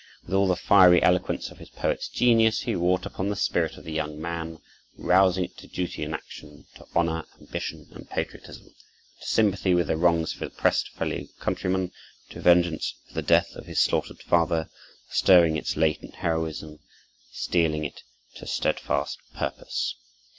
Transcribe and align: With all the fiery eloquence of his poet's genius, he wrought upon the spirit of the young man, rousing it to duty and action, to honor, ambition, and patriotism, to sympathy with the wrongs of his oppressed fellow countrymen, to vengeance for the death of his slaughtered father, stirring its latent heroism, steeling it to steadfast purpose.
With 0.25 0.33
all 0.33 0.47
the 0.47 0.55
fiery 0.55 0.99
eloquence 1.03 1.51
of 1.51 1.59
his 1.59 1.69
poet's 1.69 2.07
genius, 2.07 2.61
he 2.61 2.73
wrought 2.73 3.05
upon 3.05 3.29
the 3.29 3.35
spirit 3.35 3.77
of 3.77 3.83
the 3.83 3.93
young 3.93 4.19
man, 4.19 4.59
rousing 4.97 5.43
it 5.43 5.57
to 5.57 5.67
duty 5.67 6.03
and 6.03 6.15
action, 6.15 6.65
to 6.73 6.87
honor, 6.95 7.23
ambition, 7.39 7.87
and 7.93 8.09
patriotism, 8.09 8.73
to 9.19 9.27
sympathy 9.27 9.75
with 9.75 9.85
the 9.85 9.97
wrongs 9.97 10.33
of 10.33 10.39
his 10.39 10.47
oppressed 10.47 10.89
fellow 10.95 11.25
countrymen, 11.39 11.91
to 12.31 12.41
vengeance 12.41 12.95
for 13.07 13.13
the 13.13 13.21
death 13.21 13.53
of 13.53 13.67
his 13.67 13.79
slaughtered 13.79 14.23
father, 14.23 14.71
stirring 15.11 15.55
its 15.55 15.77
latent 15.77 16.15
heroism, 16.15 16.79
steeling 17.31 17.85
it 17.85 18.01
to 18.37 18.47
steadfast 18.47 19.19
purpose. 19.35 19.93